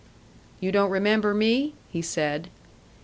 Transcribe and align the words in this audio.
"You 0.59 0.71
don't 0.71 0.89
remember 0.89 1.31
me?" 1.31 1.75
he 1.89 2.01
said. 2.01 2.49